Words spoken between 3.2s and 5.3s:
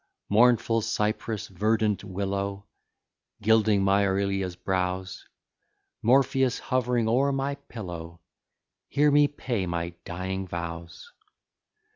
Gilding my Aurelia's brows,